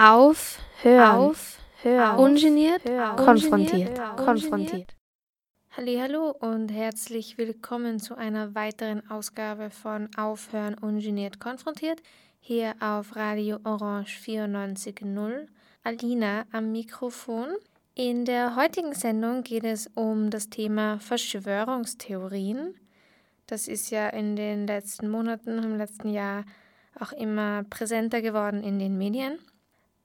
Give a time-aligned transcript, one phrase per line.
[0.00, 4.94] Auf, hören, auf, hören, ungeniert, hören, konfrontiert, konfrontiert.
[5.76, 12.00] Hallo und herzlich willkommen zu einer weiteren Ausgabe von Aufhören ungeniert konfrontiert
[12.38, 15.48] hier auf Radio Orange 94.0.
[15.82, 17.48] Alina am Mikrofon.
[17.96, 22.76] In der heutigen Sendung geht es um das Thema Verschwörungstheorien.
[23.48, 26.44] Das ist ja in den letzten Monaten, im letzten Jahr
[27.00, 29.40] auch immer präsenter geworden in den Medien.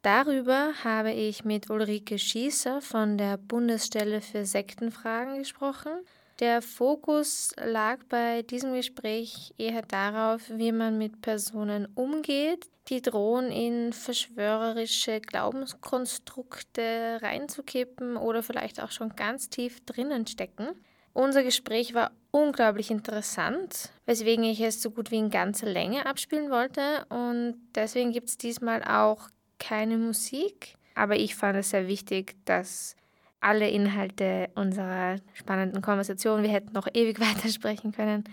[0.04, 5.94] Darüber habe ich mit Ulrike Schießer von der Bundesstelle für Sektenfragen gesprochen.
[6.42, 13.50] Der Fokus lag bei diesem Gespräch eher darauf, wie man mit Personen umgeht, die drohen
[13.50, 20.68] in verschwörerische Glaubenskonstrukte reinzukippen oder vielleicht auch schon ganz tief drinnen stecken.
[21.14, 26.52] Unser Gespräch war unglaublich interessant, weswegen ich es so gut wie in ganzer Länge abspielen
[26.52, 29.30] wollte und deswegen gibt es diesmal auch
[29.60, 32.96] keine Musik, aber ich fand es sehr wichtig, dass
[33.40, 38.24] alle Inhalte unserer spannenden Konversation, wir hätten noch ewig weitersprechen können,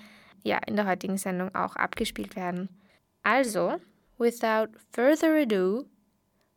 [0.42, 2.68] ja, in der heutigen Sendung auch abgespielt werden.
[3.22, 3.76] Also,
[4.18, 5.84] without further ado,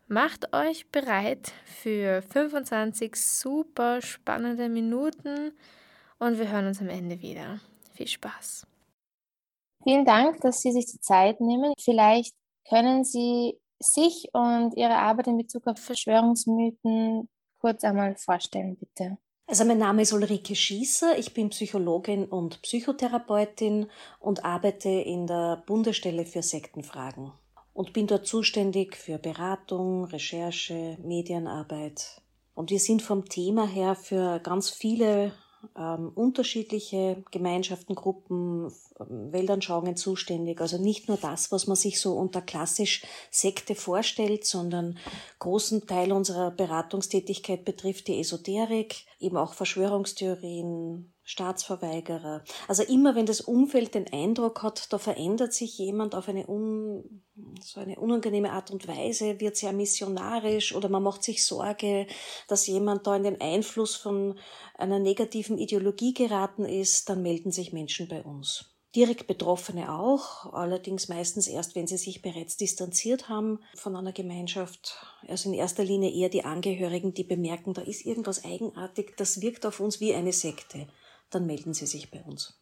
[0.08, 5.52] macht euch bereit für 25 super spannende Minuten
[6.20, 7.59] und wir hören uns am Ende wieder.
[7.94, 8.66] Viel Spaß.
[9.83, 11.73] Vielen Dank, dass Sie sich die Zeit nehmen.
[11.77, 12.33] Vielleicht
[12.70, 19.17] können Sie sich und Ihre Arbeit in Bezug auf Verschwörungsmythen kurz einmal vorstellen, bitte.
[19.45, 23.88] Also mein Name ist Ulrike Schießer, ich bin Psychologin und Psychotherapeutin
[24.20, 27.31] und arbeite in der Bundesstelle für Sektenfragen
[27.73, 32.22] und bin dort zuständig für Beratung, Recherche, Medienarbeit.
[32.54, 35.34] Und wir sind vom Thema her für ganz viele
[35.78, 40.61] ähm, unterschiedliche Gemeinschaften, Gruppen, Weltanschauungen zuständig.
[40.61, 44.97] Also nicht nur das, was man sich so unter klassisch Sekte vorstellt, sondern
[45.39, 52.43] großen Teil unserer Beratungstätigkeit betrifft die Esoterik, eben auch Verschwörungstheorien, Staatsverweigerer.
[52.67, 57.23] Also immer wenn das Umfeld den Eindruck hat, da verändert sich jemand auf eine, un,
[57.61, 62.08] so eine unangenehme Art und Weise, wird sehr missionarisch oder man macht sich Sorge,
[62.48, 64.37] dass jemand da in den Einfluss von
[64.75, 68.65] einer negativen Ideologie geraten ist, dann melden sich Menschen bei uns.
[68.93, 74.98] Direkt Betroffene auch, allerdings meistens erst, wenn sie sich bereits distanziert haben von einer Gemeinschaft.
[75.27, 79.65] Also in erster Linie eher die Angehörigen, die bemerken, da ist irgendwas eigenartig, das wirkt
[79.65, 80.86] auf uns wie eine Sekte
[81.33, 82.60] dann melden Sie sich bei uns.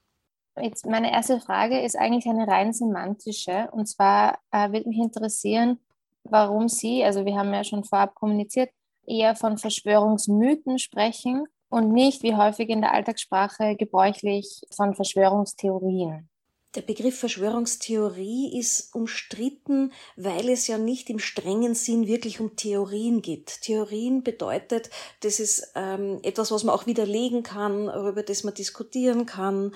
[0.59, 3.70] Jetzt meine erste Frage ist eigentlich eine rein semantische.
[3.72, 5.80] Und zwar äh, würde mich interessieren,
[6.24, 8.70] warum Sie, also wir haben ja schon vorab kommuniziert,
[9.06, 16.30] eher von Verschwörungsmythen sprechen und nicht, wie häufig in der Alltagssprache gebräuchlich, von Verschwörungstheorien.
[16.76, 23.22] Der Begriff Verschwörungstheorie ist umstritten, weil es ja nicht im strengen Sinn wirklich um Theorien
[23.22, 23.62] geht.
[23.62, 24.90] Theorien bedeutet,
[25.20, 29.74] das ist ähm, etwas, was man auch widerlegen kann, über das man diskutieren kann.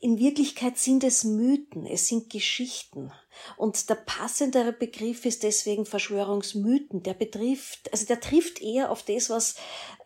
[0.00, 3.12] In Wirklichkeit sind es Mythen, es sind Geschichten.
[3.56, 7.02] Und der passendere Begriff ist deswegen Verschwörungsmythen.
[7.02, 9.54] Der betrifft, also der trifft eher auf das, was,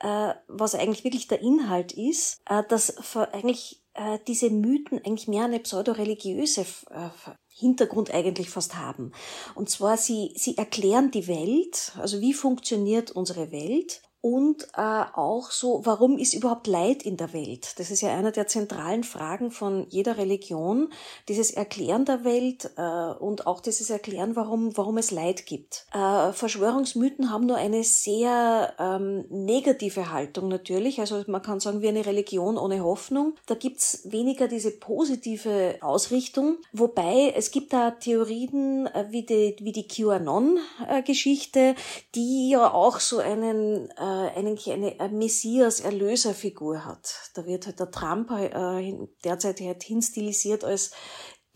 [0.01, 5.45] äh, was eigentlich wirklich der Inhalt ist, äh, das eigentlich äh, diese Mythen eigentlich mehr
[5.45, 7.09] eine pseudoreligiöse äh,
[7.49, 9.13] Hintergrund eigentlich fast haben.
[9.55, 15.53] Und zwar, sie, sie erklären die Welt, also wie funktioniert unsere Welt und äh, auch
[15.53, 17.79] so, warum ist überhaupt Leid in der Welt?
[17.79, 20.89] Das ist ja einer der zentralen Fragen von jeder Religion,
[21.29, 25.87] dieses Erklären der Welt äh, und auch dieses Erklären, warum, warum es Leid gibt.
[25.93, 31.89] Äh, Verschwörungsmythen haben nur eine sehr ähm, negative Haltung natürlich, also man kann sagen, wie
[31.89, 33.35] eine Religion ohne Hoffnung.
[33.47, 39.71] Da gibt's weniger diese positive Ausrichtung, wobei es gibt da Theorien äh, wie die, wie
[39.71, 41.77] die QAnon-Geschichte,
[42.17, 47.31] die ja auch so einen äh, eigentlich eine Messias-Erlöserfigur hat.
[47.35, 50.93] Da wird halt der Trump äh, derzeit halt hinstilisiert als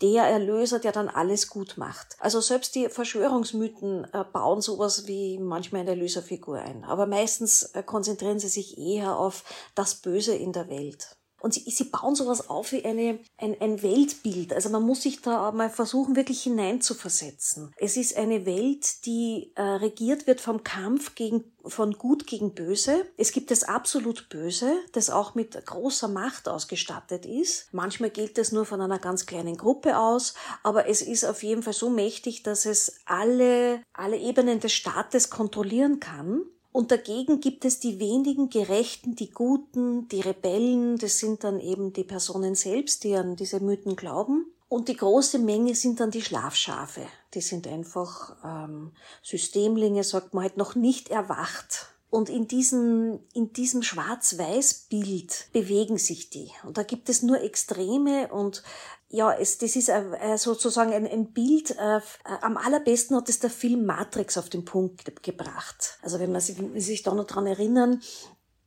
[0.01, 2.15] der Erlöser, der dann alles gut macht.
[2.19, 6.83] Also selbst die Verschwörungsmythen äh, bauen sowas wie manchmal eine Erlöserfigur ein.
[6.83, 9.43] Aber meistens äh, konzentrieren sie sich eher auf
[9.75, 11.17] das Böse in der Welt.
[11.41, 14.53] Und sie, sie bauen sowas auf wie eine, ein, ein Weltbild.
[14.53, 17.73] Also man muss sich da mal versuchen, wirklich hineinzuversetzen.
[17.77, 23.05] Es ist eine Welt, die äh, regiert wird vom Kampf gegen, von Gut gegen Böse.
[23.17, 27.69] Es gibt das absolut Böse, das auch mit großer Macht ausgestattet ist.
[27.71, 31.63] Manchmal gilt es nur von einer ganz kleinen Gruppe aus, aber es ist auf jeden
[31.63, 36.43] Fall so mächtig, dass es alle, alle Ebenen des Staates kontrollieren kann.
[36.71, 41.91] Und dagegen gibt es die wenigen Gerechten, die Guten, die Rebellen, das sind dann eben
[41.91, 44.45] die Personen selbst, die an diese Mythen glauben.
[44.69, 47.01] Und die große Menge sind dann die Schlafschafe.
[47.33, 51.87] Die sind einfach ähm, Systemlinge, sagt man halt, noch nicht erwacht.
[52.09, 56.51] Und in diesem, in diesem Schwarz-Weiß-Bild bewegen sich die.
[56.63, 58.63] Und da gibt es nur Extreme und
[59.11, 61.71] ja, es, das ist äh, sozusagen ein, ein Bild.
[61.71, 61.99] Äh,
[62.41, 65.99] am allerbesten hat es der Film Matrix auf den Punkt gebracht.
[66.01, 68.01] Also wenn man sich, sich da noch dran erinnern,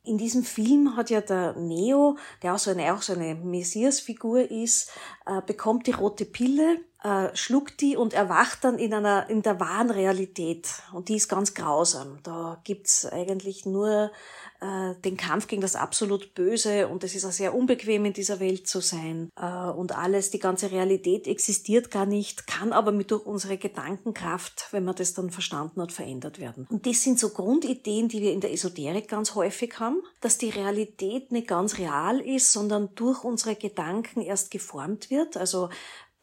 [0.06, 4.50] in diesem Film hat ja der Neo, der auch so eine, auch so eine Messias-Figur
[4.50, 4.90] ist,
[5.24, 9.60] äh, bekommt die rote Pille, äh, schluckt die und erwacht dann in einer, in der
[9.60, 10.68] wahren Realität.
[10.92, 12.18] Und die ist ganz grausam.
[12.22, 14.10] Da gibt's eigentlich nur
[14.64, 18.40] äh, den Kampf gegen das absolut Böse und es ist auch sehr unbequem in dieser
[18.40, 23.10] Welt zu sein äh, und alles, die ganze Realität existiert gar nicht, kann aber mit
[23.10, 26.66] durch unsere Gedankenkraft, wenn man das dann verstanden hat, verändert werden.
[26.70, 30.50] Und das sind so Grundideen, die wir in der Esoterik ganz häufig haben, dass die
[30.50, 35.36] Realität nicht ganz real ist, sondern durch unsere Gedanken erst geformt wird.
[35.36, 35.68] Also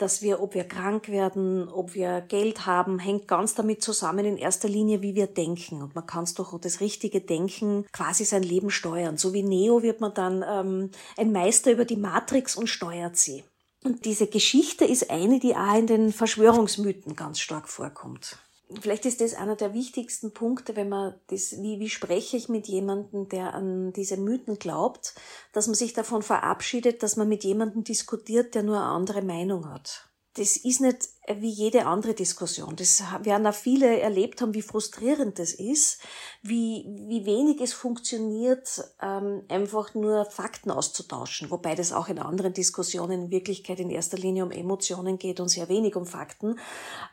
[0.01, 4.38] dass wir, ob wir krank werden, ob wir Geld haben, hängt ganz damit zusammen in
[4.38, 5.81] erster Linie, wie wir denken.
[5.81, 9.18] Und man kann es durch das richtige Denken quasi sein Leben steuern.
[9.18, 13.44] So wie Neo wird man dann ähm, ein Meister über die Matrix und steuert sie.
[13.83, 18.38] Und diese Geschichte ist eine, die auch in den Verschwörungsmythen ganz stark vorkommt
[18.79, 22.68] vielleicht ist das einer der wichtigsten Punkte, wenn man das, wie, wie spreche ich mit
[22.68, 25.15] jemandem, der an diese Mythen glaubt,
[25.53, 29.69] dass man sich davon verabschiedet, dass man mit jemandem diskutiert, der nur eine andere Meinung
[29.69, 30.10] hat.
[30.35, 32.75] Das ist nicht wie jede andere Diskussion.
[32.77, 36.01] Das werden auch viele erlebt haben, wie frustrierend das ist,
[36.41, 42.53] wie, wie wenig es funktioniert, ähm, einfach nur Fakten auszutauschen, wobei das auch in anderen
[42.53, 46.57] Diskussionen in Wirklichkeit in erster Linie um Emotionen geht und sehr wenig um Fakten.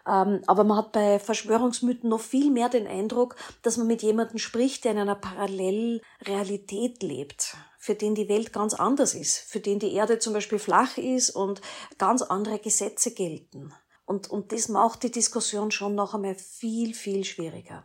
[0.06, 4.38] Ähm, aber man hat bei Verschwörungsmythen noch viel mehr den Eindruck, dass man mit jemandem
[4.38, 9.78] spricht, der in einer Parallelrealität lebt für den die Welt ganz anders ist, für den
[9.78, 11.62] die Erde zum Beispiel flach ist und
[11.96, 13.72] ganz andere Gesetze gelten.
[14.04, 17.84] Und, und das macht die Diskussion schon noch einmal viel, viel schwieriger.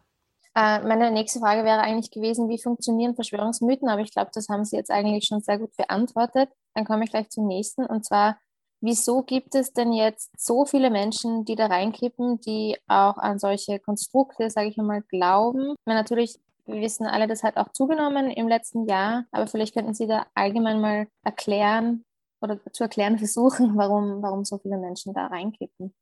[0.55, 3.89] Äh, meine nächste Frage wäre eigentlich gewesen, wie funktionieren Verschwörungsmythen?
[3.89, 6.49] Aber ich glaube, das haben Sie jetzt eigentlich schon sehr gut beantwortet.
[6.75, 7.85] Dann komme ich gleich zum nächsten.
[7.85, 8.37] Und zwar,
[8.79, 13.79] wieso gibt es denn jetzt so viele Menschen, die da reinkippen, die auch an solche
[13.79, 15.75] Konstrukte, sage ich einmal, glauben?
[15.85, 19.25] Meine, natürlich, wir wissen alle, das hat auch zugenommen im letzten Jahr.
[19.31, 22.05] Aber vielleicht könnten Sie da allgemein mal erklären
[22.41, 25.93] oder zu erklären versuchen, warum, warum so viele Menschen da reinkippen.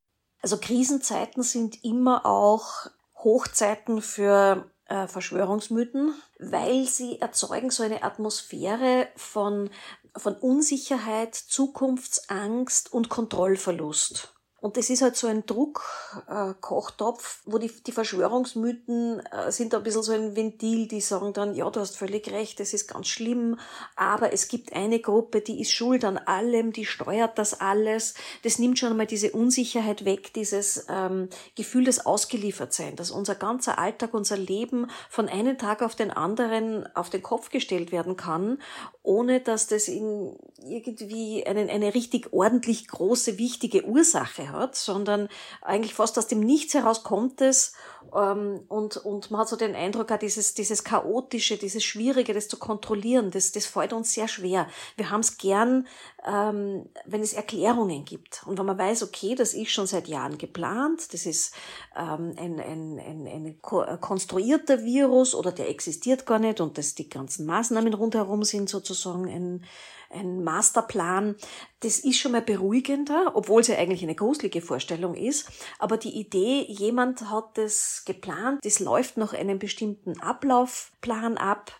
[0.42, 2.88] Also Krisenzeiten sind immer auch
[3.24, 9.70] Hochzeiten für äh, Verschwörungsmythen, weil sie erzeugen so eine Atmosphäre von,
[10.18, 14.34] von Unsicherheit, Zukunftsangst und Kontrollverlust.
[14.62, 19.78] Und das ist halt so ein Druckkochtopf, äh, wo die, die Verschwörungsmythen äh, sind da
[19.78, 22.88] ein bisschen so ein Ventil, die sagen dann, ja, du hast völlig recht, es ist
[22.88, 23.58] ganz schlimm,
[23.96, 28.14] aber es gibt eine Gruppe, die ist schuld an allem, die steuert das alles.
[28.44, 33.80] Das nimmt schon einmal diese Unsicherheit weg, dieses ähm, Gefühl des Ausgeliefertsein, dass unser ganzer
[33.80, 38.62] Alltag, unser Leben von einem Tag auf den anderen auf den Kopf gestellt werden kann,
[39.02, 45.30] ohne dass das in irgendwie einen, eine richtig ordentlich große, wichtige Ursache hat, sondern
[45.62, 47.74] eigentlich fast aus dem Nichts heraus kommt es
[48.10, 52.58] und, und man hat so den Eindruck, auch dieses, dieses Chaotische, dieses Schwierige, das zu
[52.58, 54.68] kontrollieren, das, das fällt uns sehr schwer.
[54.98, 55.88] Wir haben es gern,
[56.26, 60.38] ähm, wenn es Erklärungen gibt und wenn man weiß, okay, das ist schon seit Jahren
[60.38, 61.54] geplant, das ist
[61.96, 63.62] ähm, ein, ein, ein, ein
[64.02, 69.30] konstruierter Virus oder der existiert gar nicht und dass die ganzen Maßnahmen rundherum sind sozusagen
[69.30, 69.66] ein
[70.14, 71.36] ein Masterplan,
[71.80, 75.50] das ist schon mal beruhigender, obwohl es ja eigentlich eine gruselige Vorstellung ist.
[75.80, 81.72] Aber die Idee, jemand hat das geplant, das läuft nach einem bestimmten Ablaufplan ab,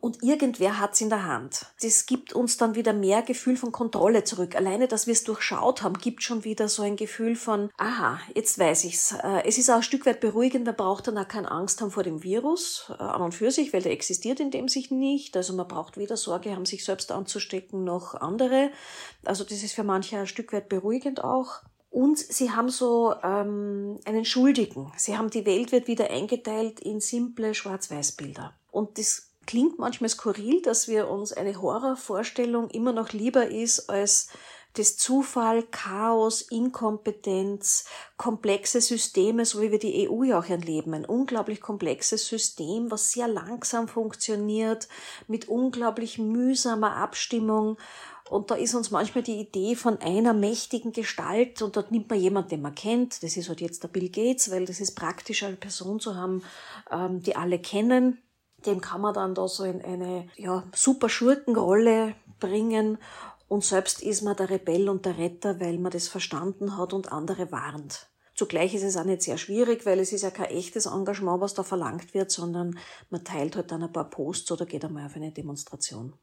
[0.00, 1.66] und irgendwer hat's in der Hand.
[1.82, 4.54] Das gibt uns dann wieder mehr Gefühl von Kontrolle zurück.
[4.54, 8.60] Alleine, dass wir es durchschaut haben, gibt schon wieder so ein Gefühl von, aha, jetzt
[8.60, 9.12] weiß ich's.
[9.12, 11.90] Äh, es ist auch ein Stück weit beruhigend, man braucht dann auch keine Angst haben
[11.90, 15.36] vor dem Virus äh, an und für sich, weil der existiert in dem sich nicht.
[15.36, 18.70] Also man braucht weder Sorge haben, sich selbst anzustecken, noch andere.
[19.24, 21.62] Also das ist für manche ein Stück weit beruhigend auch.
[21.90, 24.92] Und sie haben so ähm, einen Schuldigen.
[24.96, 28.54] Sie haben die Welt wird wieder eingeteilt in simple Schwarz-Weiß-Bilder.
[28.70, 34.28] Und das klingt manchmal skurril, dass wir uns eine Horrorvorstellung immer noch lieber ist als
[34.74, 40.94] das Zufall, Chaos, Inkompetenz, komplexe Systeme, so wie wir die EU ja auch erleben.
[40.94, 44.88] Ein unglaublich komplexes System, was sehr langsam funktioniert,
[45.26, 47.78] mit unglaublich mühsamer Abstimmung.
[48.30, 52.20] Und da ist uns manchmal die Idee von einer mächtigen Gestalt und dort nimmt man
[52.20, 53.22] jemanden, den man kennt.
[53.22, 56.42] Das ist halt jetzt der Bill Gates, weil das ist praktisch, eine Person zu haben,
[56.90, 58.18] ähm, die alle kennen
[58.66, 62.98] den kann man dann da so in eine ja, super Schurkenrolle bringen
[63.48, 67.12] Und selbst ist man der Rebell und der Retter, weil man das verstanden hat und
[67.12, 68.08] andere warnt.
[68.34, 71.54] Zugleich ist es auch nicht sehr schwierig, weil es ist ja kein echtes Engagement, was
[71.54, 72.78] da verlangt wird, sondern
[73.10, 76.14] man teilt halt dann ein paar Posts oder geht einmal auf eine Demonstration.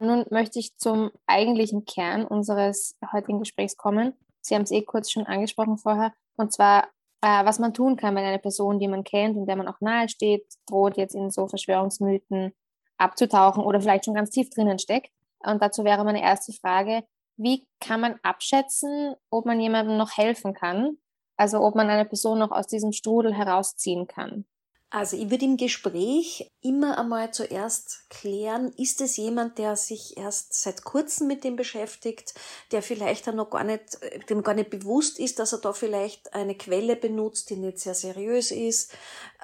[0.00, 4.14] Nun möchte ich zum eigentlichen Kern unseres heutigen Gesprächs kommen.
[4.40, 6.84] Sie haben es eh kurz schon angesprochen vorher, und zwar,
[7.20, 9.80] äh, was man tun kann, wenn eine Person, die man kennt und der man auch
[9.80, 12.54] nahe steht, droht jetzt in so Verschwörungsmythen
[12.96, 15.12] abzutauchen oder vielleicht schon ganz tief drinnen steckt.
[15.40, 17.04] Und dazu wäre meine erste Frage,
[17.36, 20.96] wie kann man abschätzen, ob man jemandem noch helfen kann?
[21.36, 24.46] Also ob man eine Person noch aus diesem Strudel herausziehen kann?
[24.92, 30.52] Also ich würde im Gespräch immer einmal zuerst klären, ist es jemand, der sich erst
[30.52, 32.34] seit kurzem mit dem beschäftigt,
[32.72, 36.34] der vielleicht dann noch gar nicht, dem gar nicht bewusst ist, dass er da vielleicht
[36.34, 38.92] eine Quelle benutzt, die nicht sehr seriös ist.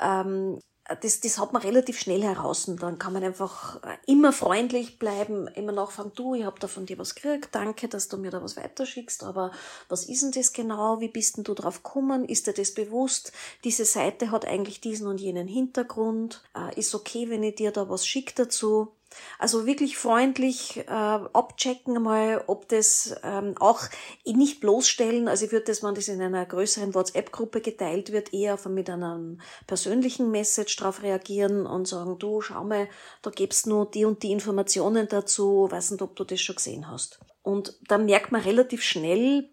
[0.02, 0.58] Ähm,
[1.00, 4.98] das, das hat man relativ schnell heraus und dann kann man einfach äh, immer freundlich
[4.98, 8.30] bleiben, immer nachfragen, du, ich habe da von dir was gekriegt, danke, dass du mir
[8.30, 9.50] da was weiterschickst, aber
[9.88, 13.32] was ist denn das genau, wie bist denn du drauf gekommen, ist dir das bewusst,
[13.64, 17.88] diese Seite hat eigentlich diesen und jenen Hintergrund, äh, ist okay, wenn ich dir da
[17.88, 18.92] was schicke dazu,
[19.38, 23.82] also wirklich freundlich äh, abchecken mal, ob das ähm, auch
[24.24, 25.28] nicht bloßstellen.
[25.28, 29.40] Also ich würde das, wenn das in einer größeren WhatsApp-Gruppe geteilt wird, eher mit einem
[29.66, 32.88] persönlichen Message darauf reagieren und sagen, du, schau mal,
[33.22, 36.90] da gibt's nur die und die Informationen dazu, weiß nicht, ob du das schon gesehen
[36.90, 37.20] hast.
[37.42, 39.50] Und dann merkt man relativ schnell,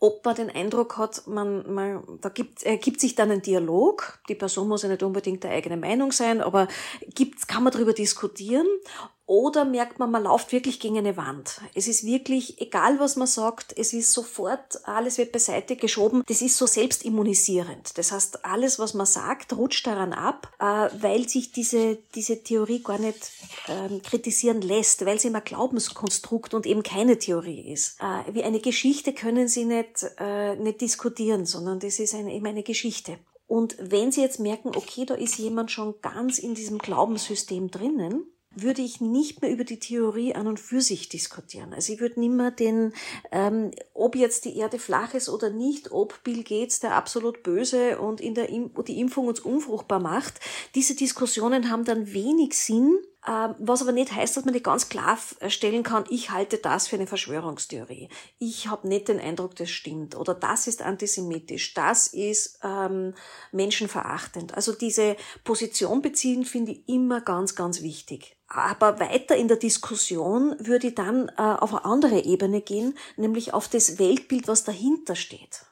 [0.00, 4.18] ob man den Eindruck hat, man, man da gibt, ergibt sich dann ein Dialog.
[4.28, 6.68] Die Person muss ja nicht unbedingt der eigene Meinung sein, aber
[7.14, 8.66] gibt, kann man darüber diskutieren
[9.30, 11.60] oder merkt man, man läuft wirklich gegen eine Wand.
[11.76, 16.24] Es ist wirklich, egal was man sagt, es ist sofort, alles wird beiseite geschoben.
[16.26, 17.96] Das ist so selbstimmunisierend.
[17.96, 20.64] Das heißt, alles, was man sagt, rutscht daran ab, äh,
[21.00, 23.30] weil sich diese, diese Theorie gar nicht
[23.68, 28.00] ähm, kritisieren lässt, weil sie immer Glaubenskonstrukt und eben keine Theorie ist.
[28.00, 32.46] Äh, wie eine Geschichte können sie nicht, äh, nicht diskutieren, sondern das ist eine, eben
[32.46, 33.16] eine Geschichte.
[33.46, 38.24] Und wenn Sie jetzt merken, okay, da ist jemand schon ganz in diesem Glaubenssystem drinnen,
[38.62, 41.72] würde ich nicht mehr über die Theorie an und für sich diskutieren.
[41.72, 42.92] Also ich würde nicht mehr den,
[43.32, 47.98] ähm, ob jetzt die Erde flach ist oder nicht, ob Bill Gates der absolut böse
[47.98, 48.48] und in der
[48.86, 50.40] die Impfung uns unfruchtbar macht.
[50.74, 55.18] Diese Diskussionen haben dann wenig Sinn, was aber nicht heißt, dass man nicht ganz klar
[55.48, 58.08] stellen kann, ich halte das für eine Verschwörungstheorie.
[58.38, 60.16] Ich habe nicht den Eindruck, das stimmt.
[60.16, 61.74] Oder das ist antisemitisch.
[61.74, 63.14] Das ist ähm,
[63.52, 64.54] menschenverachtend.
[64.54, 68.38] Also diese Position beziehen finde ich immer ganz, ganz wichtig.
[68.46, 73.52] Aber weiter in der Diskussion würde ich dann äh, auf eine andere Ebene gehen, nämlich
[73.52, 75.66] auf das Weltbild, was dahinter steht.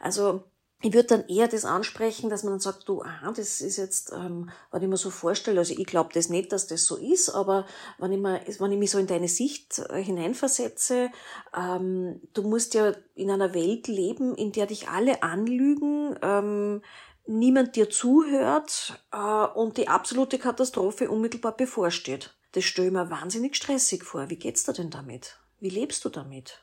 [0.00, 0.44] Also
[0.80, 4.12] ich würde dann eher das ansprechen, dass man dann sagt, du, aha, das ist jetzt,
[4.12, 7.30] ähm, wenn ich mir so vorstelle, also ich glaube das nicht, dass das so ist,
[7.30, 7.66] aber
[7.98, 11.10] wenn ich, mir, wenn ich mich so in deine Sicht äh, hineinversetze,
[11.56, 16.82] ähm, du musst ja in einer Welt leben, in der dich alle anlügen, ähm,
[17.26, 22.36] niemand dir zuhört äh, und die absolute Katastrophe unmittelbar bevorsteht.
[22.52, 24.30] Das stelle ich mir wahnsinnig stressig vor.
[24.30, 25.38] Wie geht's dir denn damit?
[25.58, 26.62] Wie lebst du damit?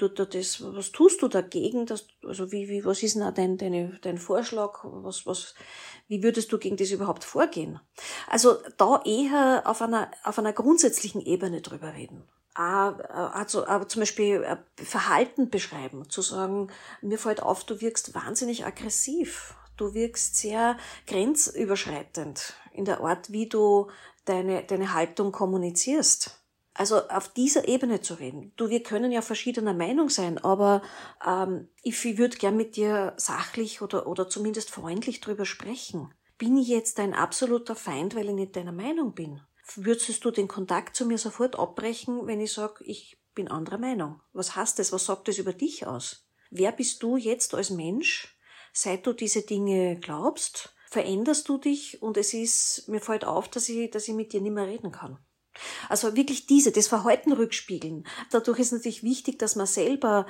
[0.00, 3.58] Tut er das, was tust du dagegen, dass, also wie, wie, was ist denn dein,
[3.58, 5.54] deine, dein Vorschlag, was, was,
[6.08, 7.80] wie würdest du gegen das überhaupt vorgehen?
[8.26, 12.24] Also da eher auf einer, auf einer grundsätzlichen Ebene drüber reden.
[12.54, 16.68] Also, aber zum Beispiel äh, Verhalten beschreiben, zu sagen,
[17.00, 20.76] mir fällt auf, du wirkst wahnsinnig aggressiv, du wirkst sehr
[21.06, 23.88] grenzüberschreitend in der Art, wie du
[24.24, 26.39] deine, deine Haltung kommunizierst
[26.80, 28.54] also auf dieser Ebene zu reden.
[28.56, 30.80] Du, wir können ja verschiedener Meinung sein, aber
[31.26, 36.14] ähm, ich, ich würde gern mit dir sachlich oder, oder zumindest freundlich drüber sprechen.
[36.38, 39.42] Bin ich jetzt dein absoluter Feind, weil ich nicht deiner Meinung bin?
[39.76, 44.22] Würdest du den Kontakt zu mir sofort abbrechen, wenn ich sage, ich bin anderer Meinung?
[44.32, 44.90] Was heißt das?
[44.90, 46.24] Was sagt das über dich aus?
[46.48, 48.38] Wer bist du jetzt als Mensch,
[48.72, 50.74] seit du diese Dinge glaubst?
[50.88, 54.40] Veränderst du dich und es ist, mir fällt auf, dass ich, dass ich mit dir
[54.40, 55.18] nicht mehr reden kann.
[55.88, 58.06] Also wirklich diese, das Verhalten rückspiegeln.
[58.30, 60.26] Dadurch ist natürlich wichtig, dass man selber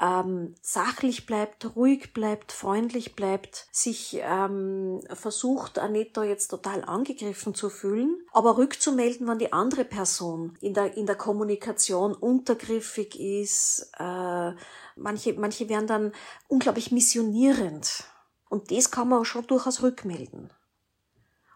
[0.00, 7.68] ähm, sachlich bleibt, ruhig bleibt, freundlich bleibt, sich ähm, versucht, Anita jetzt total angegriffen zu
[7.68, 13.92] fühlen, aber rückzumelden, wenn die andere Person in der, in der Kommunikation untergriffig ist.
[13.98, 14.52] Äh,
[14.96, 16.12] manche, manche werden dann
[16.48, 18.04] unglaublich missionierend.
[18.48, 20.50] Und das kann man auch schon durchaus rückmelden.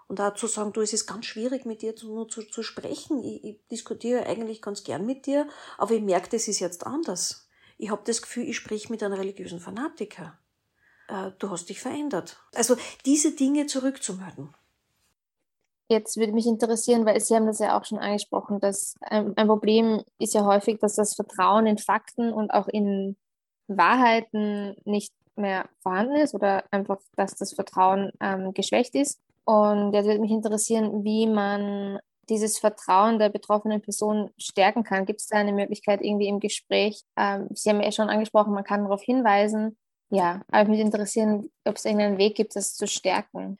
[0.08, 3.22] Und auch zu sagen, du, es ist ganz schwierig, mit dir zu, zu, zu sprechen.
[3.24, 7.48] Ich, ich diskutiere eigentlich ganz gern mit dir, aber ich merke, das ist jetzt anders.
[7.78, 10.38] Ich habe das Gefühl, ich sprich mit einem religiösen Fanatiker.
[11.08, 12.38] Äh, du hast dich verändert.
[12.54, 14.54] Also diese Dinge zurückzumelden.
[15.88, 19.46] Jetzt würde mich interessieren, weil Sie haben das ja auch schon angesprochen, dass ein, ein
[19.46, 23.16] Problem ist ja häufig, dass das Vertrauen in Fakten und auch in
[23.66, 29.20] Wahrheiten nicht mehr vorhanden ist oder einfach, dass das Vertrauen ähm, geschwächt ist.
[29.44, 31.98] Und jetzt würde mich interessieren, wie man
[32.28, 35.04] dieses Vertrauen der betroffenen Person stärken kann.
[35.04, 37.02] Gibt es da eine Möglichkeit irgendwie im Gespräch?
[37.18, 39.76] Ähm, Sie haben ja schon angesprochen, man kann darauf hinweisen.
[40.10, 43.58] Ja, aber mich interessieren, ob es irgendeinen Weg gibt, das zu stärken.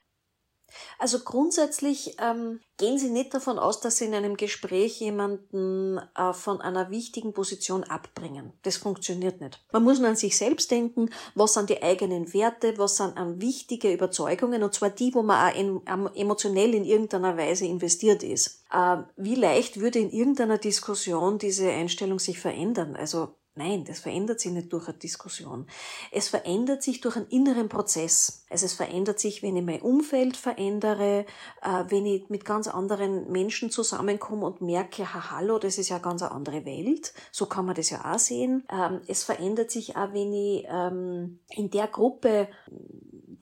[0.99, 6.33] Also grundsätzlich ähm, gehen Sie nicht davon aus, dass Sie in einem Gespräch jemanden äh,
[6.33, 8.53] von einer wichtigen Position abbringen.
[8.63, 9.65] Das funktioniert nicht.
[9.73, 13.41] Man muss nur an sich selbst denken, was sind die eigenen Werte, was sind an
[13.41, 15.81] wichtige Überzeugungen, und zwar die, wo man auch in,
[16.15, 18.65] emotionell in irgendeiner Weise investiert ist.
[18.73, 22.97] Äh, wie leicht würde in irgendeiner Diskussion diese Einstellung sich verändern?
[22.97, 25.69] Also Nein, das verändert sich nicht durch eine Diskussion.
[26.11, 28.45] Es verändert sich durch einen inneren Prozess.
[28.51, 31.25] Also es verändert sich, wenn ich mein Umfeld verändere,
[31.63, 35.97] äh, wenn ich mit ganz anderen Menschen zusammenkomme und merke, ha, hallo, das ist ja
[35.97, 37.15] eine ganz andere Welt.
[37.31, 38.65] So kann man das ja auch sehen.
[38.73, 42.49] Ähm, es verändert sich auch, wenn ich ähm, in der Gruppe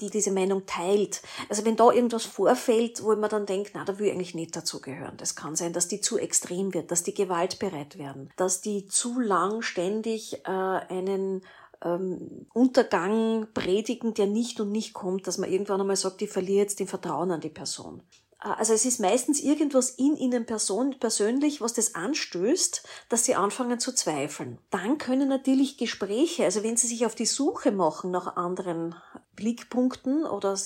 [0.01, 1.23] die diese Meinung teilt.
[1.49, 4.57] Also wenn da irgendwas vorfällt, wo man dann denkt, na, da will ich eigentlich nicht
[4.57, 5.17] dazugehören.
[5.17, 9.21] Das kann sein, dass die zu extrem wird, dass die gewaltbereit werden, dass die zu
[9.21, 11.43] lang ständig äh, einen
[11.85, 16.63] ähm, Untergang predigen, der nicht und nicht kommt, dass man irgendwann einmal sagt, ich verliere
[16.63, 18.03] jetzt den Vertrauen an die Person.
[18.43, 23.35] Äh, also es ist meistens irgendwas in ihnen person persönlich, was das anstößt, dass sie
[23.35, 24.59] anfangen zu zweifeln.
[24.71, 28.95] Dann können natürlich Gespräche, also wenn sie sich auf die Suche machen nach anderen
[29.35, 30.59] Blickpunkten oder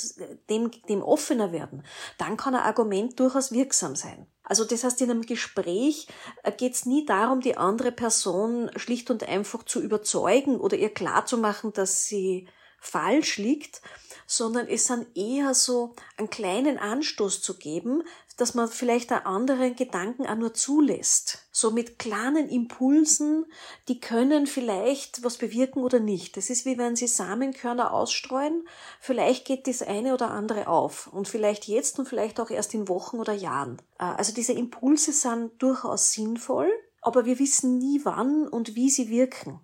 [0.51, 1.85] dem, dem offener werden,
[2.19, 4.27] dann kann ein Argument durchaus wirksam sein.
[4.43, 6.09] Also das heißt, in einem Gespräch
[6.43, 10.93] äh, geht es nie darum, die andere Person schlicht und einfach zu überzeugen oder ihr
[10.93, 12.49] klarzumachen, dass sie
[12.87, 13.83] falsch liegt,
[14.27, 18.03] sondern es sind eher so einen kleinen Anstoß zu geben,
[18.37, 21.47] dass man vielleicht einen anderen Gedanken auch nur zulässt.
[21.53, 23.47] So mit kleinen Impulsen,
[23.89, 26.37] die können vielleicht was bewirken oder nicht.
[26.37, 28.69] Das ist wie wenn Sie Samenkörner ausstreuen.
[29.01, 31.07] Vielleicht geht das eine oder andere auf.
[31.07, 33.79] Und vielleicht jetzt und vielleicht auch erst in Wochen oder Jahren.
[33.99, 39.09] Äh, also diese Impulse sind durchaus sinnvoll, aber wir wissen nie wann und wie sie
[39.09, 39.61] wirken.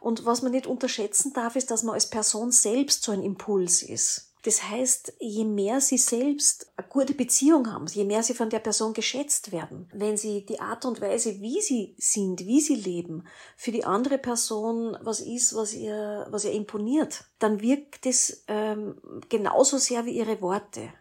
[0.00, 3.82] Und was man nicht unterschätzen darf, ist, dass man als Person selbst so ein Impuls
[3.82, 4.32] ist.
[4.44, 8.58] Das heißt, je mehr sie selbst eine gute Beziehung haben, je mehr sie von der
[8.58, 13.24] Person geschätzt werden, wenn sie die Art und Weise, wie sie sind, wie sie leben,
[13.56, 18.96] für die andere Person was ist, was ihr, was ihr imponiert, dann wirkt es ähm,
[19.28, 20.92] genauso sehr wie ihre Worte.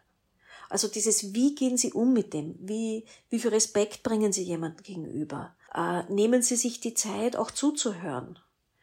[0.70, 2.56] Also dieses, wie gehen Sie um mit dem?
[2.60, 5.54] Wie, wie viel Respekt bringen Sie jemandem gegenüber?
[5.74, 8.40] Äh, nehmen Sie sich die Zeit, auch zuzuhören?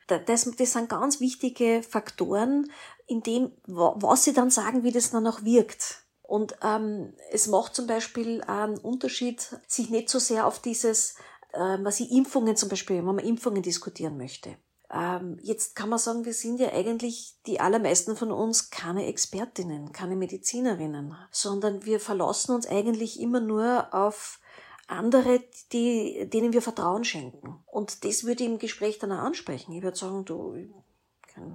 [0.08, 2.70] Das, das sind ganz wichtige Faktoren,
[3.06, 6.04] in dem, was sie dann sagen, wie das dann auch wirkt.
[6.22, 11.14] Und ähm, es macht zum Beispiel einen Unterschied, sich nicht so sehr auf dieses,
[11.52, 14.56] äh, was ich Impfungen zum Beispiel, wenn man Impfungen diskutieren möchte.
[14.90, 19.92] Ähm, jetzt kann man sagen, wir sind ja eigentlich die allermeisten von uns keine Expertinnen,
[19.92, 24.40] keine Medizinerinnen, sondern wir verlassen uns eigentlich immer nur auf
[24.88, 25.40] andere,
[25.72, 27.62] die, denen wir Vertrauen schenken.
[27.66, 29.72] Und das würde ich im Gespräch dann auch ansprechen.
[29.72, 30.56] Ich würde sagen, du,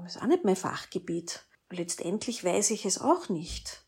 [0.04, 1.46] das ist auch nicht mein Fachgebiet.
[1.70, 3.84] Letztendlich weiß ich es auch nicht.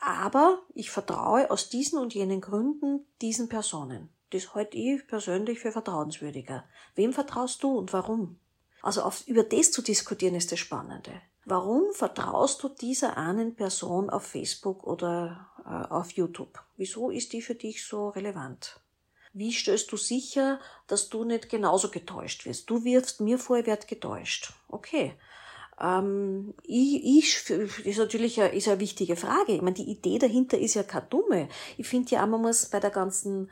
[0.00, 4.10] Aber ich vertraue aus diesen und jenen Gründen diesen Personen.
[4.30, 6.64] Das halte ich persönlich für vertrauenswürdiger.
[6.94, 8.38] Wem vertraust du und warum?
[8.82, 11.12] Also auf, über das zu diskutieren ist das Spannende.
[11.44, 16.62] Warum vertraust du dieser einen Person auf Facebook oder äh, auf YouTube?
[16.76, 18.80] Wieso ist die für dich so relevant?
[19.32, 22.68] Wie stellst du sicher, dass du nicht genauso getäuscht wirst?
[22.70, 24.52] Du wirfst mir vor, ich werde getäuscht.
[24.68, 25.14] Okay.
[25.80, 27.50] Ähm, ich, ich,
[27.86, 29.52] ist natürlich eine, ist eine wichtige Frage.
[29.52, 31.48] Ich meine, die Idee dahinter ist ja keine dumme.
[31.76, 33.50] Ich finde ja, man muss bei der ganzen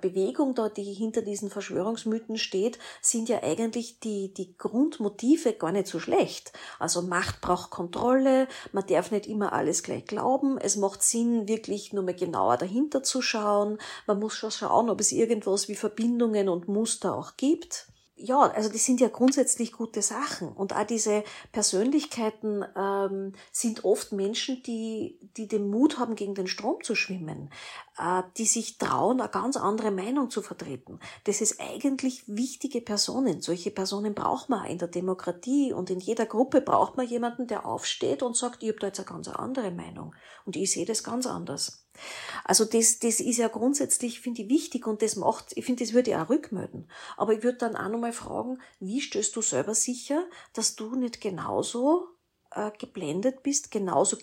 [0.00, 5.86] Bewegung da, die hinter diesen Verschwörungsmythen steht, sind ja eigentlich die, die Grundmotive gar nicht
[5.86, 6.52] so schlecht.
[6.78, 11.92] Also Macht braucht Kontrolle, man darf nicht immer alles gleich glauben, es macht Sinn, wirklich
[11.92, 16.48] nur mal genauer dahinter zu schauen, man muss schon schauen, ob es irgendwas wie Verbindungen
[16.48, 17.86] und Muster auch gibt
[18.22, 20.48] ja, also die sind ja grundsätzlich gute Sachen.
[20.48, 26.46] Und auch diese Persönlichkeiten ähm, sind oft Menschen, die, die den Mut haben, gegen den
[26.46, 27.50] Strom zu schwimmen,
[27.98, 31.00] äh, die sich trauen, eine ganz andere Meinung zu vertreten.
[31.24, 33.40] Das ist eigentlich wichtige Personen.
[33.40, 37.66] Solche Personen braucht man in der Demokratie und in jeder Gruppe braucht man jemanden, der
[37.66, 41.02] aufsteht und sagt, ich habe da jetzt eine ganz andere Meinung und ich sehe das
[41.02, 41.81] ganz anders.
[42.44, 45.92] Also das, das ist ja grundsätzlich, finde ich, wichtig und das macht, ich finde, das
[45.92, 46.90] würde ich auch rückmelden.
[47.16, 51.20] Aber ich würde dann auch nochmal fragen, wie stößt du selber sicher, dass du nicht
[51.20, 52.08] genauso
[52.54, 54.16] äh, geblendet bist, genauso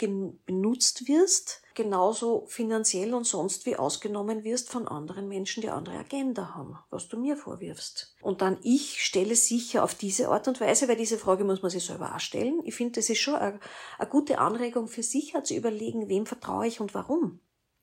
[0.45, 6.53] benutzt wirst, genauso finanziell und sonst wie ausgenommen wirst von anderen Menschen, die andere Agenda
[6.55, 8.15] haben, was du mir vorwirfst.
[8.21, 11.71] Und dann ich stelle sicher auf diese Art und Weise, weil diese Frage muss man
[11.71, 12.61] sich selber auch stellen.
[12.65, 13.59] Ich finde, das ist schon eine,
[13.97, 17.39] eine gute Anregung für sich, zu überlegen, wem vertraue ich und warum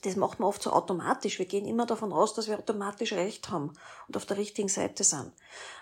[0.07, 1.39] das macht man oft so automatisch.
[1.39, 3.73] Wir gehen immer davon aus, dass wir automatisch Recht haben
[4.07, 5.33] und auf der richtigen Seite sind.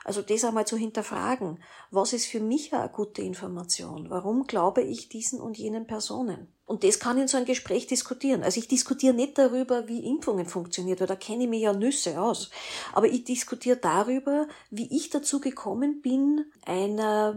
[0.03, 1.63] Also das einmal zu hinterfragen.
[1.91, 4.09] Was ist für mich eine gute Information?
[4.09, 6.49] Warum glaube ich diesen und jenen Personen?
[6.65, 8.43] Und das kann in so einem Gespräch diskutieren.
[8.43, 12.19] Also ich diskutiere nicht darüber, wie Impfungen funktioniert, weil da kenne ich mich ja Nüsse
[12.19, 12.49] aus.
[12.95, 17.37] Aber ich diskutiere darüber, wie ich dazu gekommen bin, einer,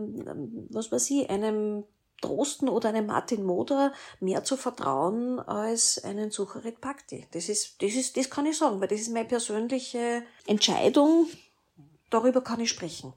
[0.70, 1.84] was weiß ich, einem
[2.22, 7.28] Drosten oder einem Martin Moder mehr zu vertrauen als einen Sucharit Bhakti.
[7.32, 11.28] Das ist, das ist, das kann ich sagen, weil das ist meine persönliche Entscheidung.
[12.10, 13.14] Darüber kann ich sprechen.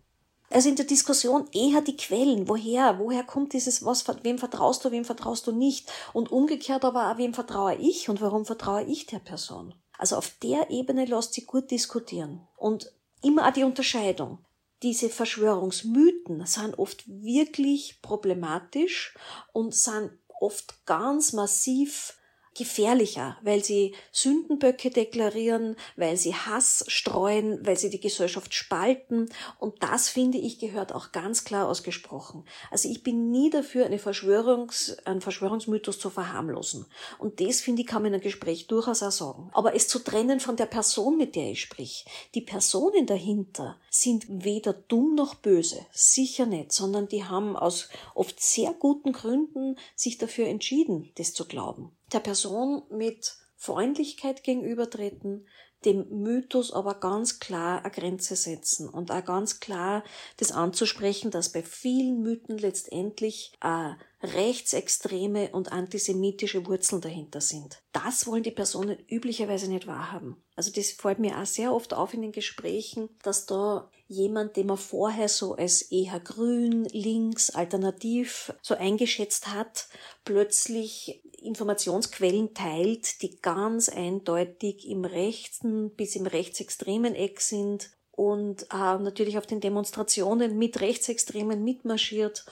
[0.53, 2.49] Also in der Diskussion eher die Quellen.
[2.49, 2.99] Woher?
[2.99, 5.91] Woher kommt dieses, was, wem vertraust du, wem vertraust du nicht?
[6.13, 9.75] Und umgekehrt aber auch, wem vertraue ich und warum vertraue ich der Person?
[9.97, 12.49] Also auf der Ebene lässt sich gut diskutieren.
[12.57, 14.39] Und immer auch die Unterscheidung
[14.83, 19.15] diese Verschwörungsmythen sind oft wirklich problematisch
[19.53, 22.15] und sind oft ganz massiv
[22.57, 29.31] gefährlicher, weil sie Sündenböcke deklarieren, weil sie Hass streuen, weil sie die Gesellschaft spalten.
[29.59, 32.45] Und das, finde ich, gehört auch ganz klar ausgesprochen.
[32.71, 36.87] Also ich bin nie dafür, eine Verschwörungs-, einen Verschwörungsmythos zu verharmlosen.
[37.19, 39.51] Und das, finde ich, kann man in einem Gespräch durchaus auch sagen.
[39.53, 42.05] Aber es zu trennen von der Person, mit der ich sprich.
[42.35, 45.87] Die Personen dahinter sind weder dumm noch böse.
[45.93, 51.47] Sicher nicht, sondern die haben aus oft sehr guten Gründen sich dafür entschieden, das zu
[51.47, 55.47] glauben der Person mit Freundlichkeit gegenübertreten,
[55.85, 60.05] dem Mythos aber ganz klar eine Grenze setzen und auch ganz klar
[60.37, 67.83] das anzusprechen, dass bei vielen Mythen letztendlich äh, rechtsextreme und antisemitische Wurzeln dahinter sind.
[67.93, 70.43] Das wollen die Personen üblicherweise nicht wahrhaben.
[70.57, 74.67] Also das fällt mir auch sehr oft auf in den Gesprächen, dass da jemand, den
[74.67, 79.89] man vorher so als eher grün, links, alternativ so eingeschätzt hat,
[80.25, 88.99] plötzlich Informationsquellen teilt, die ganz eindeutig im rechten bis im rechtsextremen Eck sind und äh,
[88.99, 92.45] natürlich auf den Demonstrationen mit Rechtsextremen mitmarschiert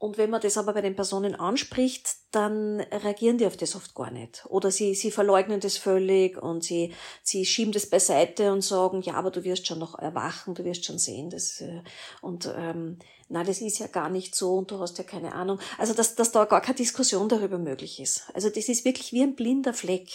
[0.00, 3.96] und wenn man das aber bei den Personen anspricht, dann reagieren die auf das oft
[3.96, 4.46] gar nicht.
[4.48, 9.14] Oder sie, sie verleugnen das völlig und sie, sie schieben das beiseite und sagen, ja,
[9.14, 11.30] aber du wirst schon noch erwachen, du wirst schon sehen.
[11.30, 11.82] Das, äh,
[12.22, 15.58] und ähm, na, das ist ja gar nicht so und du hast ja keine Ahnung.
[15.78, 18.30] Also, dass, dass da gar keine Diskussion darüber möglich ist.
[18.34, 20.10] Also das ist wirklich wie ein blinder Fleck,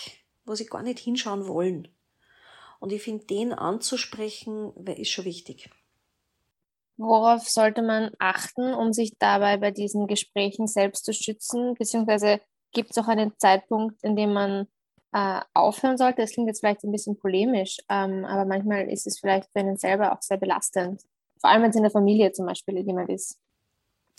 [0.46, 1.90] wo sie gar nicht hinschauen wollen.
[2.80, 5.70] Und ich finde, den anzusprechen, ist schon wichtig.
[6.98, 11.74] Worauf sollte man achten, um sich dabei bei diesen Gesprächen selbst zu schützen?
[11.74, 12.40] Beziehungsweise
[12.72, 14.68] gibt es auch einen Zeitpunkt, in dem man
[15.12, 16.22] äh, aufhören sollte?
[16.22, 19.78] Das klingt jetzt vielleicht ein bisschen polemisch, ähm, aber manchmal ist es vielleicht für einen
[19.78, 21.02] selber auch sehr belastend.
[21.40, 23.40] Vor allem, wenn es in der Familie zum Beispiel jemand ist.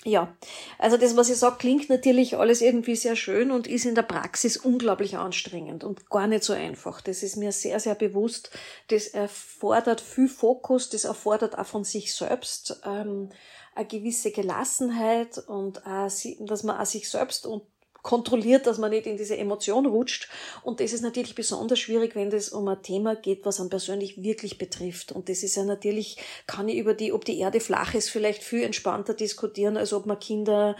[0.07, 0.37] Ja,
[0.79, 4.03] also das, was ich sage, klingt natürlich alles irgendwie sehr schön und ist in der
[4.03, 7.01] Praxis unglaublich anstrengend und gar nicht so einfach.
[7.01, 8.51] Das ist mir sehr, sehr bewusst.
[8.89, 13.31] Das erfordert viel Fokus, das erfordert auch von sich selbst ähm,
[13.75, 17.63] eine gewisse Gelassenheit und auch, dass man auch sich selbst und
[18.05, 20.29] kontrolliert, dass man nicht in diese Emotion rutscht.
[20.63, 24.23] Und das ist natürlich besonders schwierig, wenn es um ein Thema geht, was einen persönlich
[24.23, 25.11] wirklich betrifft.
[25.11, 28.43] Und das ist ja natürlich, kann ich über die, ob die Erde flach ist, vielleicht
[28.43, 30.77] viel entspannter diskutieren, als ob man Kinder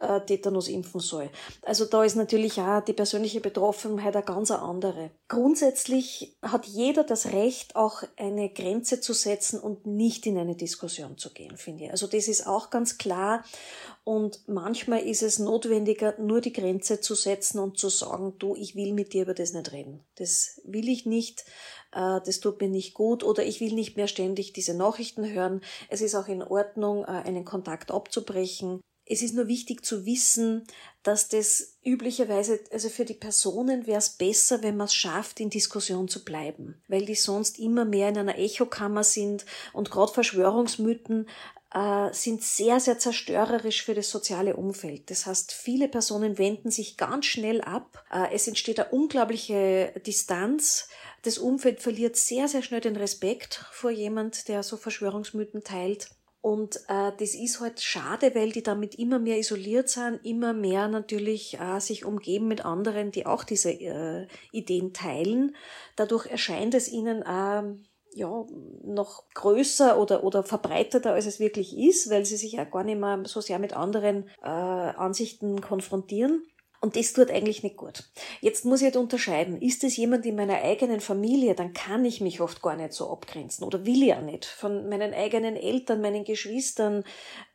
[0.00, 1.30] äh, Tetanus impfen soll.
[1.62, 5.10] Also da ist natürlich auch die persönliche Betroffenheit eine ganz andere.
[5.28, 11.18] Grundsätzlich hat jeder das Recht, auch eine Grenze zu setzen und nicht in eine Diskussion
[11.18, 11.90] zu gehen, finde ich.
[11.90, 13.44] Also das ist auch ganz klar.
[14.04, 18.74] Und manchmal ist es notwendiger, nur die Grenze zu setzen und zu sagen, du, ich
[18.74, 20.02] will mit dir über das nicht reden.
[20.14, 21.44] Das will ich nicht,
[21.92, 25.60] äh, das tut mir nicht gut oder ich will nicht mehr ständig diese Nachrichten hören.
[25.90, 28.80] Es ist auch in Ordnung, äh, einen Kontakt abzubrechen.
[29.10, 30.66] Es ist nur wichtig zu wissen,
[31.02, 35.48] dass das üblicherweise, also für die Personen wäre es besser, wenn man es schafft, in
[35.48, 41.26] Diskussion zu bleiben, weil die sonst immer mehr in einer Echokammer sind und gerade Verschwörungsmythen
[41.72, 45.10] äh, sind sehr, sehr zerstörerisch für das soziale Umfeld.
[45.10, 48.04] Das heißt, viele Personen wenden sich ganz schnell ab.
[48.12, 50.88] Äh, es entsteht eine unglaubliche Distanz.
[51.22, 56.10] Das Umfeld verliert sehr, sehr schnell den Respekt vor jemand, der so Verschwörungsmythen teilt.
[56.40, 60.86] Und äh, das ist halt schade, weil die damit immer mehr isoliert sind, immer mehr
[60.86, 65.56] natürlich äh, sich umgeben mit anderen, die auch diese äh, Ideen teilen.
[65.96, 67.62] Dadurch erscheint es ihnen äh,
[68.14, 68.46] ja,
[68.84, 72.98] noch größer oder, oder verbreiteter, als es wirklich ist, weil sie sich ja gar nicht
[72.98, 76.44] mehr so sehr mit anderen äh, Ansichten konfrontieren.
[76.80, 78.04] Und das tut eigentlich nicht gut.
[78.40, 79.60] Jetzt muss ich halt unterscheiden.
[79.60, 83.10] Ist es jemand in meiner eigenen Familie, dann kann ich mich oft gar nicht so
[83.10, 84.44] abgrenzen oder will ich auch nicht.
[84.44, 87.02] Von meinen eigenen Eltern, meinen Geschwistern,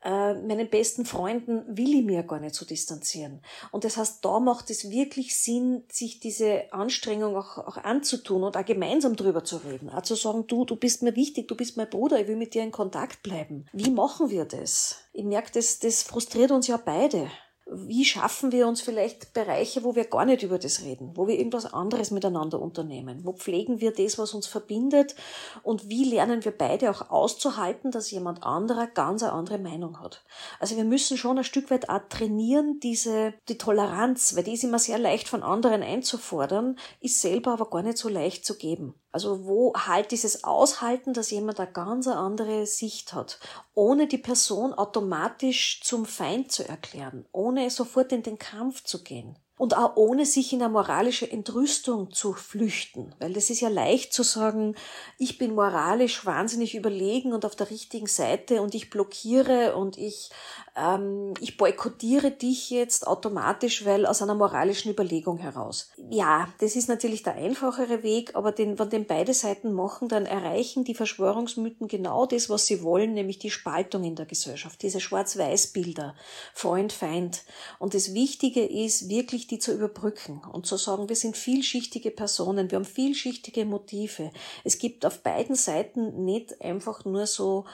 [0.03, 3.41] äh, meinen besten Freunden will ich mir gar nicht so distanzieren.
[3.71, 8.57] Und das heißt, da macht es wirklich Sinn, sich diese Anstrengung auch, auch anzutun und
[8.57, 9.89] auch gemeinsam drüber zu reden.
[9.89, 12.53] Auch zu sagen, du, du bist mir wichtig, du bist mein Bruder, ich will mit
[12.53, 13.67] dir in Kontakt bleiben.
[13.71, 14.97] Wie machen wir das?
[15.13, 17.29] Ich merke, das, das frustriert uns ja beide
[17.65, 21.37] wie schaffen wir uns vielleicht Bereiche, wo wir gar nicht über das reden, wo wir
[21.37, 23.21] irgendwas anderes miteinander unternehmen?
[23.23, 25.15] Wo pflegen wir das, was uns verbindet?
[25.63, 30.23] Und wie lernen wir beide auch auszuhalten, dass jemand anderer ganz eine andere Meinung hat?
[30.59, 34.63] Also wir müssen schon ein Stück weit auch trainieren, diese, die Toleranz, weil die ist
[34.63, 38.93] immer sehr leicht von anderen einzufordern, ist selber aber gar nicht so leicht zu geben.
[39.13, 43.39] Also wo halt dieses Aushalten, dass jemand eine ganz andere Sicht hat,
[43.75, 49.37] ohne die Person automatisch zum Feind zu erklären, ohne sofort in den Kampf zu gehen.
[49.57, 53.13] Und auch ohne sich in eine moralische Entrüstung zu flüchten.
[53.19, 54.75] Weil das ist ja leicht zu sagen,
[55.19, 60.31] ich bin moralisch wahnsinnig überlegen und auf der richtigen Seite und ich blockiere und ich
[60.75, 65.91] ähm, ich boykottiere dich jetzt automatisch, weil aus einer moralischen Überlegung heraus.
[66.09, 70.25] Ja, das ist natürlich der einfachere Weg, aber den, wenn den beide Seiten machen, dann
[70.25, 74.99] erreichen die Verschwörungsmythen genau das, was sie wollen, nämlich die Spaltung in der Gesellschaft, diese
[74.99, 76.15] Schwarz-Weiß-Bilder,
[76.53, 77.43] Freund, Feind.
[77.77, 82.71] Und das Wichtige ist, wirklich die zu überbrücken und zu sagen, wir sind vielschichtige Personen,
[82.71, 84.31] wir haben vielschichtige Motive.
[84.63, 87.65] Es gibt auf beiden Seiten nicht einfach nur so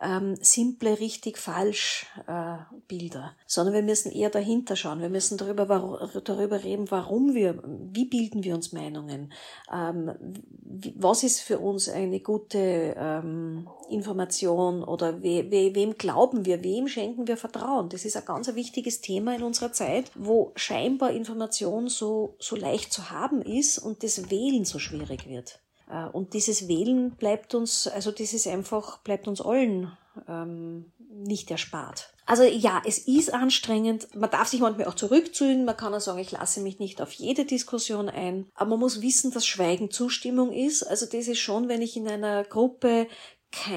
[0.00, 2.56] ähm, simple, richtig, falsch äh,
[2.88, 5.00] Bilder, sondern wir müssen eher dahinter schauen.
[5.00, 9.32] Wir müssen darüber, darüber reden, warum wir, wie bilden wir uns Meinungen,
[9.72, 10.12] ähm,
[10.62, 16.62] wie, was ist für uns eine gute ähm, Information oder we, we, wem glauben wir,
[16.62, 17.88] wem schenken wir Vertrauen.
[17.88, 22.92] Das ist ein ganz wichtiges Thema in unserer Zeit, wo scheinbar Information so, so leicht
[22.92, 25.60] zu haben ist und das Wählen so schwierig wird.
[25.90, 29.96] Äh, und dieses Wählen bleibt uns, also dieses einfach bleibt uns allen
[30.28, 32.12] ähm, nicht erspart.
[32.26, 34.08] Also ja, es ist anstrengend.
[34.14, 35.64] Man darf sich manchmal auch zurückziehen.
[35.64, 38.46] Man kann auch sagen, ich lasse mich nicht auf jede Diskussion ein.
[38.54, 40.82] Aber man muss wissen, dass Schweigen Zustimmung ist.
[40.82, 43.06] Also das ist schon, wenn ich in einer Gruppe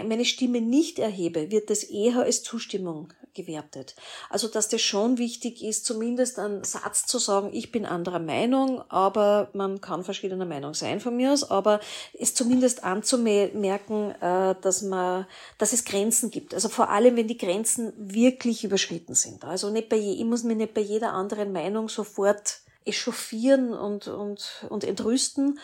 [0.06, 3.96] meine Stimme nicht erhebe, wird das eher als Zustimmung gewertet.
[4.30, 8.82] Also, dass das schon wichtig ist, zumindest einen Satz zu sagen, ich bin anderer Meinung,
[8.90, 11.80] aber man kann verschiedener Meinung sein von mir aus, aber
[12.18, 15.26] es zumindest anzumerken, äh, dass man,
[15.58, 16.54] dass es Grenzen gibt.
[16.54, 19.46] Also vor allem, wenn die Grenzen wirklich überschritten sind.
[19.46, 24.08] Also nicht bei je, ich muss mich nicht bei jeder anderen Meinung sofort echauffieren und,
[24.08, 25.60] und, und entrüsten,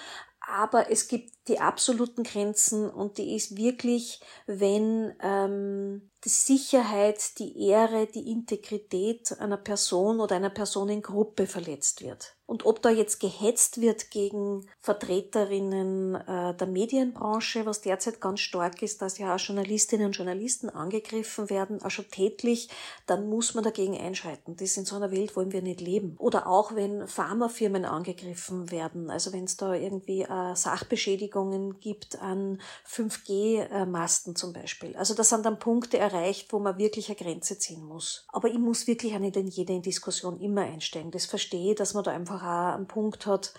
[0.48, 7.68] aber es gibt die absoluten Grenzen und die ist wirklich, wenn ähm, die Sicherheit, die
[7.70, 12.36] Ehre, die Integrität einer Person oder einer Personengruppe verletzt wird.
[12.48, 18.84] Und ob da jetzt gehetzt wird gegen Vertreterinnen äh, der Medienbranche, was derzeit ganz stark
[18.84, 22.70] ist, dass ja auch Journalistinnen und Journalisten angegriffen werden, auch schon tätlich,
[23.08, 24.56] dann muss man dagegen einschreiten.
[24.56, 26.16] Das in so einer Welt wollen wir nicht leben.
[26.20, 32.62] Oder auch wenn Pharmafirmen angegriffen werden, also wenn es da irgendwie äh, Sachbeschädigungen gibt an
[32.88, 34.96] 5G-Masten zum Beispiel.
[34.98, 38.28] Also das sind dann Punkte erreicht, wo man wirklich eine Grenze ziehen muss.
[38.28, 41.10] Aber ich muss wirklich auch nicht in jede Diskussion immer einsteigen.
[41.10, 43.54] Das verstehe, dass man da einfach einfach auch einen Punkt hat,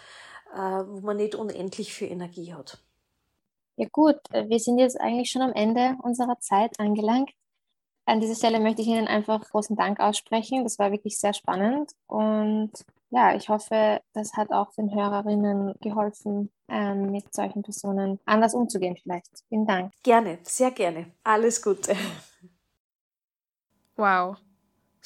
[0.54, 2.78] äh, wo man nicht unendlich viel Energie hat.
[3.76, 7.30] Ja gut, äh, wir sind jetzt eigentlich schon am Ende unserer Zeit angelangt.
[8.06, 10.62] An dieser Stelle möchte ich Ihnen einfach großen Dank aussprechen.
[10.62, 12.72] Das war wirklich sehr spannend und
[13.10, 18.96] ja, ich hoffe, das hat auch den Hörerinnen geholfen, ähm, mit solchen Personen anders umzugehen
[19.00, 19.28] vielleicht.
[19.48, 19.92] Vielen Dank.
[20.02, 21.12] Gerne, sehr gerne.
[21.22, 21.96] Alles Gute.
[23.96, 24.36] Wow,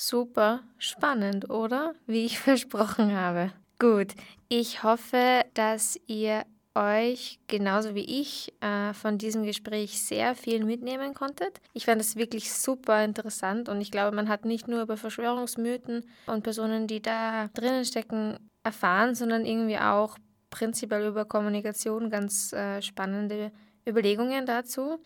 [0.01, 1.95] super spannend, oder?
[2.07, 3.53] Wie ich versprochen habe.
[3.79, 4.15] Gut,
[4.49, 11.15] ich hoffe, dass ihr euch genauso wie ich äh, von diesem Gespräch sehr viel mitnehmen
[11.15, 11.61] konntet.
[11.73, 16.05] Ich fand es wirklich super interessant und ich glaube, man hat nicht nur über Verschwörungsmythen
[16.27, 20.17] und Personen, die da drinnen stecken, erfahren, sondern irgendwie auch
[20.51, 23.51] prinzipiell über Kommunikation ganz äh, spannende
[23.89, 25.01] Überlegungen dazu.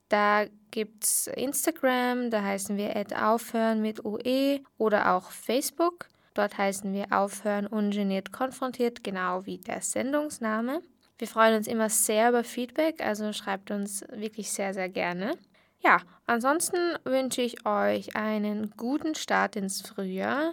[0.08, 6.08] Da gibt es Instagram, da heißen wir aufhören mit OE oder auch Facebook.
[6.34, 10.82] Dort heißen wir aufhören ungeniert konfrontiert, genau wie der Sendungsname.
[11.18, 15.38] Wir freuen uns immer sehr über Feedback, also schreibt uns wirklich sehr, sehr gerne.
[15.82, 20.52] Ja, ansonsten wünsche ich euch einen guten Start ins Frühjahr,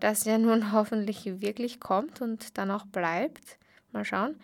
[0.00, 3.58] das ja nun hoffentlich wirklich kommt und dann auch bleibt.
[3.92, 4.36] Mal schauen.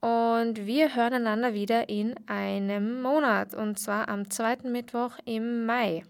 [0.00, 6.04] Und wir hören einander wieder in einem Monat und zwar am zweiten Mittwoch im Mai.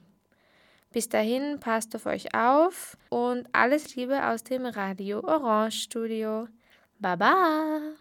[0.93, 6.49] Bis dahin passt auf euch auf und alles Liebe aus dem Radio Orange Studio.
[6.99, 7.97] Baba!